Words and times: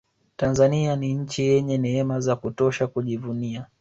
tanzania 0.35 0.95
ni 0.95 1.13
nchi 1.13 1.41
yenye 1.47 1.77
neema 1.77 2.19
za 2.19 2.35
kutosha 2.35 2.87
kujivunia 2.87 3.67